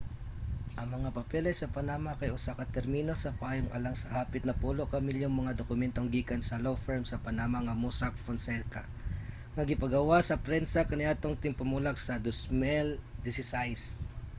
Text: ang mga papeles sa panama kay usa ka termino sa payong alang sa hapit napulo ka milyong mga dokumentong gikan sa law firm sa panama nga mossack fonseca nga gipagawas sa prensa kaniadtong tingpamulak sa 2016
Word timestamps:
ang 0.79 0.87
mga 0.97 1.09
papeles 1.17 1.57
sa 1.59 1.73
panama 1.77 2.11
kay 2.19 2.29
usa 2.37 2.51
ka 2.59 2.65
termino 2.75 3.13
sa 3.17 3.35
payong 3.41 3.71
alang 3.77 3.95
sa 3.99 4.13
hapit 4.15 4.43
napulo 4.45 4.83
ka 4.91 4.97
milyong 5.07 5.35
mga 5.37 5.57
dokumentong 5.61 6.09
gikan 6.15 6.41
sa 6.45 6.61
law 6.65 6.77
firm 6.85 7.03
sa 7.07 7.21
panama 7.25 7.57
nga 7.65 7.79
mossack 7.83 8.15
fonseca 8.25 8.83
nga 9.55 9.67
gipagawas 9.69 10.23
sa 10.25 10.41
prensa 10.47 10.81
kaniadtong 10.89 11.39
tingpamulak 11.43 11.97
sa 12.07 12.13
2016 12.25 13.93